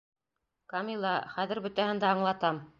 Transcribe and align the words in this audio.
Камила, 0.73 1.13
хәҙер 1.37 1.63
бөтәһен 1.69 2.05
дә 2.05 2.13
аңлатам. 2.17 2.65